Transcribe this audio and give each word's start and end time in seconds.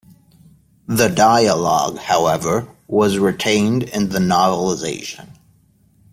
The 0.87 1.09
dialogue, 1.09 1.99
however, 1.99 2.67
was 2.87 3.19
retained 3.19 3.83
in 3.83 4.09
the 4.09 4.17
novelization. 4.17 5.37